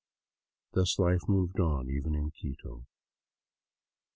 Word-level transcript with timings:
Thus 0.73 0.97
life 0.97 1.29
moved 1.29 1.59
on, 1.59 1.87
even 1.91 2.15
in 2.15 2.31
Quito. 2.31 2.87